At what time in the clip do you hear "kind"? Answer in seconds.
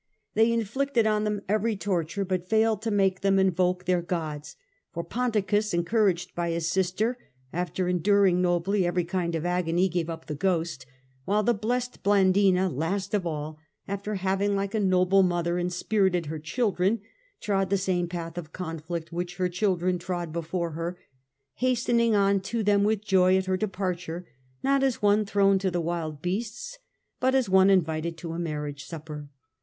9.03-9.35